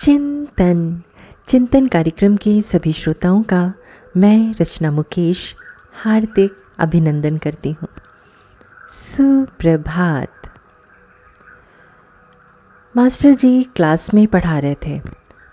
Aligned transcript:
चिंतन। 0.00 1.02
चिंतन 1.48 1.86
कार्यक्रम 1.86 2.36
के 2.36 2.62
सभी 2.62 2.92
श्रोताओं 2.92 3.42
का 3.42 3.72
मैं 4.16 4.54
रचना 4.60 4.90
मुकेश 4.90 5.56
हार्दिक 6.02 6.56
अभिनंदन 6.78 7.38
करती 7.38 7.72
हूँ। 7.72 7.88
सुप्रभात। 8.88 10.32
मास्टर 12.96 13.30
जी 13.30 13.62
क्लास 13.62 14.14
में 14.14 14.26
पढ़ा 14.26 14.58
रहे 14.58 14.74
थे। 14.74 15.00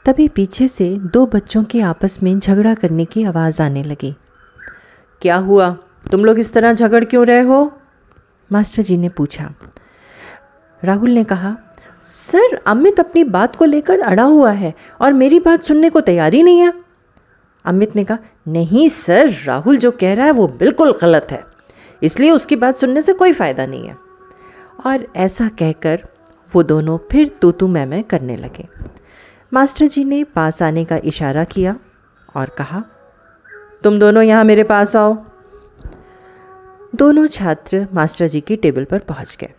तभी 0.05 0.27
पीछे 0.27 0.67
से 0.67 0.97
दो 0.97 1.25
बच्चों 1.25 1.63
के 1.63 1.81
आपस 1.81 2.23
में 2.23 2.39
झगड़ा 2.39 2.73
करने 2.73 3.05
की 3.05 3.23
आवाज़ 3.23 3.61
आने 3.61 3.83
लगी। 3.83 4.15
क्या 5.21 5.35
हुआ? 5.35 5.77
तुम 6.11 6.25
लोग 6.25 6.39
इस 6.39 6.53
तरह 6.53 6.73
झगड़ 6.73 7.05
क्यों 7.05 7.25
रहे 7.25 7.41
हो? 7.41 7.81
मास्टर 8.51 8.83
जी 8.83 8.97
ने 8.97 9.09
पूछा। 9.09 9.53
राहुल 10.83 11.09
ने 11.09 11.23
कहा 11.23 11.57
सर, 12.05 12.55
अमित 12.67 12.99
अपनी 12.99 13.23
बात 13.23 13.55
को 13.55 13.65
लेकर 13.65 13.99
अड़ा 13.99 14.23
हुआ 14.23 14.51
है 14.51 14.73
और 15.01 15.13
मेरी 15.13 15.39
बात 15.39 15.63
सुनने 15.63 15.89
को 15.89 16.01
तैयार 16.01 16.33
ही 16.33 16.43
नहीं 16.43 16.59
है। 16.59 16.73
अमित 17.65 17.95
ने 17.95 18.03
कहा, 18.03 18.17
नहीं 18.47 18.87
सर, 18.89 19.29
राहुल 19.45 19.77
जो 19.77 19.91
कह 19.91 20.13
रहा 20.13 20.25
है 20.25 20.31
वो 20.31 20.47
बिल्कुल 20.47 20.91
गलत 21.01 21.27
है। 21.31 21.43
इसलिए 22.03 22.31
उसकी 22.31 22.55
बात 22.55 22.75
सुनने 22.75 23.01
से 23.01 23.13
कोई 23.13 23.33
फ़ायदा 23.33 23.65
नहीं 23.65 23.87
है। 23.87 23.97
और 24.85 25.07
ऐसा 25.15 25.47
कहकर 25.49 26.03
वो 26.51 26.63
दोनों 26.63 26.97
फिर 27.11 27.27
तू 27.41 27.51
तू 27.51 27.67
मैं 27.67 27.85
मैं 27.85 28.03
करने 28.03 28.37
लगे। 28.37 28.67
मास्टर 29.53 29.87
जी 29.87 30.03
ने 30.03 30.23
पास 30.23 30.61
आने 30.61 30.85
का 30.85 30.97
इशारा 30.97 31.43
किया 31.43 31.75
और 32.35 32.49
कहा, 32.49 32.83
तुम 33.83 33.99
दोनों 33.99 34.23
यहाँ 34.23 34.43
मेरे 34.43 34.63
पास 34.63 34.95
आओ। 34.95 35.17
दोनों 36.95 37.27
छात्र 37.27 37.87
मास्टर 37.93 38.27
जी 38.27 38.41
की 38.41 38.55
टेबल 38.55 38.83
पर 38.83 38.99
पहुँच 38.99 39.37
गए। 39.39 39.53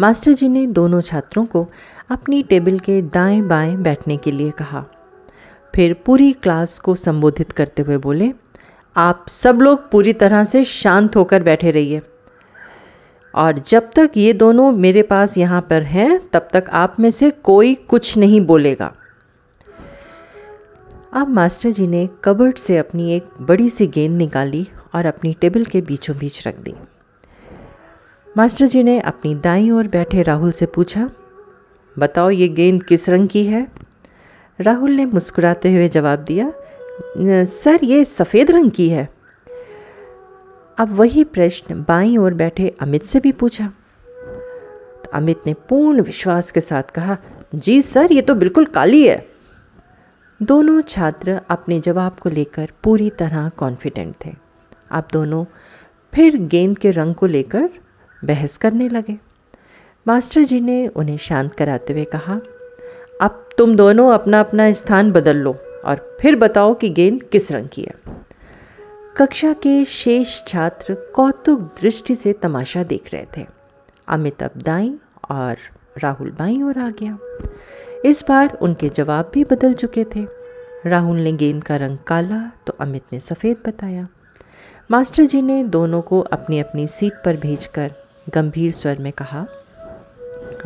मास्टर 0.00 0.32
जी 0.32 0.48
ने 0.48 0.66
दोनों 0.66 1.00
छात्रों 1.00 1.46
को 1.46 1.68
अपनी 2.10 2.42
टेबल 2.42 2.78
के 2.78 3.02
दाएँ 3.02 3.42
बाएँ 3.42 3.76
बैठने 3.76 4.16
के 4.16 4.32
लिए 4.32 4.50
कहा। 4.50 4.84
फिर 5.74 5.94
पूरी 5.94 6.32
क्लास 6.32 6.78
को 6.78 6.94
संबोधित 6.94 7.52
करते 7.52 7.82
हुए 7.82 7.96
बोले, 7.96 8.32
आप 8.96 9.24
सब 9.28 9.60
लोग 9.60 9.90
पूरी 9.90 10.12
तरह 10.12 10.44
से 10.44 10.64
शांत 10.64 11.16
होकर 11.16 11.42
बैठे 11.42 11.70
रहिए। 11.70 12.02
और 13.34 13.58
जब 13.58 13.90
तक 13.96 14.10
ये 14.16 14.32
दोनों 14.32 14.72
मेरे 14.72 15.02
पास 15.02 15.38
यहाँ 15.38 15.60
पर 15.60 15.82
हैं, 15.82 16.28
तब 16.32 16.48
तक 16.52 16.64
आप 16.70 16.96
में 17.00 17.10
से 17.10 17.30
कोई 17.30 17.74
कुछ 17.74 18.16
नहीं 18.16 18.40
बोलेगा। 18.40 18.94
अब 21.12 21.28
मास्टर 21.28 21.70
जी 21.70 21.86
ने 21.86 22.08
कबर्ड 22.24 22.56
से 22.56 22.76
अपनी 22.76 23.12
एक 23.12 23.28
बड़ी 23.40 23.70
सी 23.70 23.86
गेंद 23.86 24.18
निकाली 24.18 24.68
और 24.94 25.06
अपनी 25.06 25.36
टेबल 25.40 25.64
के 25.64 25.80
बीचों 25.80 26.18
बीच 26.18 26.46
रख 26.46 26.58
दी। 26.58 26.74
मास्टर 28.38 28.66
जी 28.66 28.82
ने 28.82 28.98
अपनी 29.00 29.34
दाई 29.34 29.70
ओर 29.70 29.86
बैठे 29.88 30.22
राहुल 30.22 30.50
से 30.52 30.66
पूछा, 30.66 31.08
बताओ 31.96 32.30
ये 32.30 32.46
गेंद 32.48 32.82
किस 32.82 33.08
रंग 33.08 33.28
की 33.28 33.44
है? 33.44 33.66
राहुल 34.58 34.90
ने 34.90 35.06
मुस्कुराते 35.06 35.72
हुए 35.72 35.88
जवाब 35.88 36.18
दिया 36.18 36.52
सर, 37.44 37.84
ये 37.84 38.04
सफ़ेद 38.04 38.50
रंग 38.50 38.70
की 38.70 38.88
है। 38.88 39.08
अब 40.78 40.92
वही 40.92 41.24
प्रश्न 41.26 41.74
बाई 41.88 42.16
ओर 42.16 42.34
बैठे 42.34 42.68
अमित 42.80 43.04
से 43.04 43.20
भी 43.20 43.32
पूछा। 43.32 43.66
तो 44.06 45.10
अमित 45.14 45.40
ने 45.46 45.54
पूर्ण 45.68 46.02
विश्वास 46.02 46.50
के 46.50 46.60
साथ 46.60 46.90
कहा, 46.90 47.16
जी 47.54 47.80
सर, 47.82 48.12
ये 48.12 48.22
तो 48.22 48.34
बिल्कुल 48.34 48.64
काली 48.68 49.06
है। 49.06 49.26
दोनों 50.40 50.80
छात्र 50.84 51.40
अपने 51.50 51.80
जवाब 51.80 52.18
को 52.18 52.30
लेकर 52.30 52.70
पूरी 52.84 53.10
तरह 53.10 53.48
कॉन्फिडेंट 53.56 54.14
थे। 54.24 54.34
अब 54.90 55.08
दोनों 55.12 55.44
फिर 56.12 56.36
गेंद 56.46 56.78
के 56.78 56.90
रंग 56.92 57.14
को 57.14 57.26
लेकर 57.26 57.68
बहस 58.24 58.56
करने 58.56 58.88
लगे। 58.88 59.16
मास्टर 60.06 60.42
जी 60.42 60.60
ने 60.60 60.86
उन्हें 60.86 61.16
शांत 61.16 61.54
कराते 61.54 61.92
हुए 61.92 62.04
कहा, 62.04 62.40
अब 63.20 63.48
तुम 63.58 63.76
दोनों 63.76 64.12
अपना 64.12 64.40
अपना 64.40 64.70
स्थान 64.72 65.12
बदल 65.12 65.36
लो 65.36 65.56
और 65.84 66.18
फिर 66.20 66.36
बताओ 66.36 66.74
कि 66.74 66.90
गेंद 66.90 67.22
किस 67.22 67.52
रंग 67.52 67.68
की 67.72 67.82
है? 67.82 67.94
कक्षा 69.16 69.52
के 69.52 69.84
शेष 69.84 70.40
छात्र 70.46 70.94
कौतुक 70.94 71.60
दृष्टि 71.60 72.16
से 72.16 72.32
तमाशा 72.32 72.82
देख 72.82 73.12
रहे 73.12 73.26
थे। 73.36 73.46
अमित 74.08 74.42
अब 74.42 74.50
दाई 74.56 74.94
और 75.30 75.56
राहुल 75.98 76.30
बाई 76.30 76.62
और 76.62 76.78
आ 76.78 76.90
गया। 77.02 77.18
इस 78.04 78.24
बार 78.28 78.58
उनके 78.62 78.88
जवाब 78.88 79.30
भी 79.34 79.44
बदल 79.44 79.74
चुके 79.74 80.04
थे। 80.04 80.26
राहुल 80.86 81.16
ने 81.16 81.32
गेंद 81.32 81.64
का 81.64 81.76
रंग 81.76 81.98
काला 81.98 82.40
तो 82.66 82.72
अमित 82.80 83.02
ने 83.12 83.20
सफ़ेद 83.20 83.56
बताया। 83.66 84.06
मास्टर 84.90 85.24
जी 85.24 85.42
ने 85.42 85.62
दोनों 85.64 86.02
को 86.02 86.20
अपनी 86.20 86.58
अपनी 86.60 86.86
सीट 86.86 87.12
पर 87.24 87.36
भेजकर 87.36 87.92
गंभीर 88.34 88.72
स्वर 88.72 88.98
में 88.98 89.12
कहा, 89.12 89.46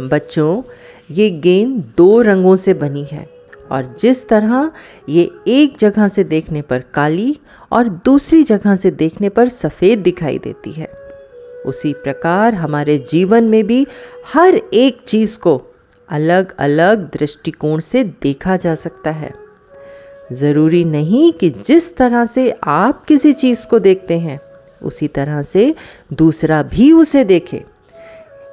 बच्चों, 0.01 0.63
ये 1.11 1.31
गेंद 1.31 1.83
दो 1.97 2.21
रंगों 2.21 2.57
से 2.57 2.75
बनी 2.75 3.05
है 3.05 3.27
और 3.71 3.97
जिस 4.01 4.29
तरह 4.29 4.71
ये 5.09 5.31
एक 5.49 5.77
जगह 5.79 6.09
से 6.09 6.25
देखने 6.25 6.63
पर 6.63 6.83
काली 6.95 7.39
और 7.73 7.89
दूसरी 8.05 8.43
जगह 8.43 8.77
से 8.77 8.91
देखने 8.91 9.29
पर 9.29 9.49
सफ़ेद 9.49 9.99
दिखाई 9.99 10.39
देती 10.39 10.73
है, 10.73 10.91
उसी 11.67 11.93
प्रकार 11.93 12.55
हमारे 12.55 12.99
जीवन 13.11 13.45
में 13.45 13.67
भी 13.67 13.87
हर 14.35 14.61
एक 14.75 15.03
चीज़ 15.07 15.39
को 15.39 15.61
अलग 16.09 16.55
अलग 16.59 17.11
दृष्टिकोण 17.11 17.81
से 17.81 18.05
देखा 18.23 18.57
जा 18.57 18.75
सकता 18.75 19.11
है। 19.11 19.33
ज़रूरी 20.33 20.85
नहीं 20.85 21.33
कि 21.33 21.51
जिस 21.67 21.97
तरह 21.97 22.27
से 22.27 22.51
आप 22.65 23.05
किसी 23.05 23.33
चीज़ 23.33 23.67
को 23.67 23.79
देखते 23.79 24.19
हैं 24.19 24.41
उसी 24.83 25.09
तरह 25.09 25.43
से 25.43 25.75
दूसरा 26.13 26.63
भी 26.65 26.91
उसे 26.93 27.25
देखे। 27.25 27.63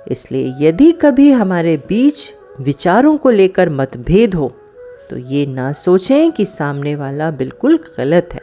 इसलिए 0.07 0.53
यदि 0.59 0.91
कभी 0.91 1.31
हमारे 1.31 1.75
बीच 1.88 2.29
विचारों 2.59 3.17
को 3.17 3.29
लेकर 3.29 3.69
मतभेद 3.69 4.35
हो 4.35 4.53
तो 5.09 5.17
ये 5.17 5.45
ना 5.45 5.72
सोचें 5.73 6.31
कि 6.31 6.45
सामने 6.45 6.95
वाला 6.95 7.29
बिल्कुल 7.31 7.78
गलत 7.97 8.29
है, 8.34 8.41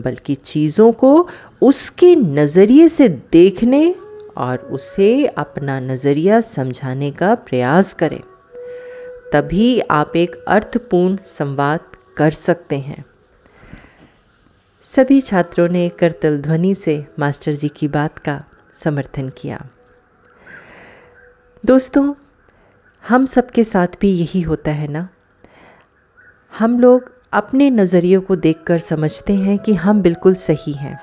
बल्कि 0.00 0.34
चीज़ों 0.36 0.90
को 0.92 1.28
उसके 1.62 2.14
नज़रिए 2.16 2.88
से 2.88 3.08
देखने 3.32 3.94
और 4.36 4.58
उसे 4.72 5.26
अपना 5.26 5.78
नज़रिया 5.80 6.40
समझाने 6.40 7.10
का 7.10 7.34
प्रयास 7.34 7.92
करें। 7.94 8.20
तभी 9.32 9.80
आप 9.80 10.16
एक 10.16 10.36
अर्थपूर्ण 10.48 11.16
संवाद 11.28 11.80
कर 12.16 12.30
सकते 12.30 12.78
हैं। 12.78 13.04
सभी 14.82 15.20
छात्रों 15.20 15.68
ने 15.68 15.88
करतल 15.88 16.38
ध्वनि 16.38 16.74
से 16.74 17.06
मास्टर 17.18 17.52
जी 17.52 17.68
की 17.68 17.88
बात 17.88 18.18
का 18.18 18.44
समर्थन 18.74 19.28
किया। 19.28 19.66
दोस्तों, 21.66 22.14
हम 23.08 23.26
सबके 23.26 23.64
साथ 23.64 23.86
भी 24.00 24.10
यही 24.10 24.40
होता 24.40 24.70
है 24.70 24.88
ना? 24.88 25.08
हम 26.58 26.80
लोग 26.80 27.12
अपने 27.32 27.70
नज़रिए 27.70 28.18
को 28.18 28.36
देखकर 28.36 28.78
समझते 28.78 29.32
हैं 29.32 29.58
कि 29.58 29.74
हम 29.74 30.02
बिल्कुल 30.02 30.34
सही 30.34 30.72
हैं, 30.72 31.00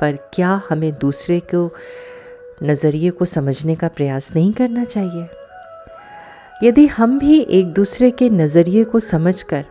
पर 0.00 0.30
क्या 0.34 0.62
हमें 0.68 0.98
दूसरे 0.98 1.40
को, 1.40 1.74
नज़रिए 2.62 3.10
को 3.10 3.24
समझने 3.24 3.74
का 3.74 3.88
प्रयास 3.88 4.36
नहीं 4.36 4.52
करना 4.52 4.84
चाहिए? 4.84 5.28
यदि 6.62 6.86
हम 6.86 7.18
भी 7.18 7.40
एक 7.40 7.72
दूसरे 7.72 8.10
के 8.10 8.30
नज़रिए 8.30 8.84
को 8.84 9.00
समझकर 9.00 9.64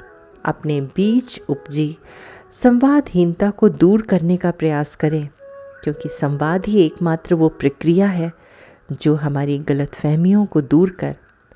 अपने 0.45 0.81
बीच 0.81 1.41
उपजी 1.49 1.97
संवादहीनता 2.53 3.49
को 3.49 3.69
दूर 3.69 4.01
करने 4.01 4.37
का 4.37 4.51
प्रयास 4.51 4.95
करें, 4.95 5.27
क्योंकि 5.83 6.09
संवाद 6.09 6.65
ही 6.65 6.79
एकमात्र 6.81 7.35
वो 7.35 7.49
प्रक्रिया 7.49 8.07
है 8.07 8.31
जो 8.91 9.15
हमारी 9.15 9.57
गलतफहमियों 9.59 10.45
को 10.45 10.61
दूर 10.61 10.89
कर 10.89 11.15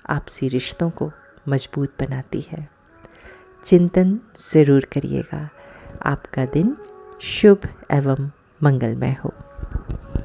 आपसी 0.09 0.47
रिश्तों 0.47 0.89
को 0.89 1.11
मज़बूत 1.49 1.93
बनाती 1.99 2.45
है। 2.51 2.67
चिंतन 3.65 4.19
ज़रूर 4.53 4.85
करिएगा। 4.91 5.49
आपका 6.05 6.45
दिन 6.45 6.75
शुभ 7.21 7.67
एवं 7.91 8.29
मंगलमय 8.63 9.15
हो। 9.25 9.33